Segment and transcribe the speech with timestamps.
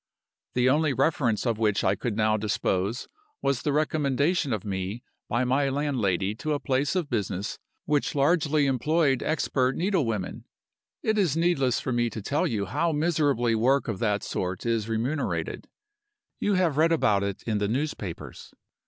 [0.55, 3.07] The only reference of which I could now dispose
[3.39, 8.65] was the recommendation of me by my landlady to a place of business which largely
[8.65, 10.45] employed expert needle women.
[11.03, 14.89] It is needless for me to tell you how miserably work of that sort is
[14.89, 15.67] remunerated:
[16.39, 18.51] you have read about it in the newspapers.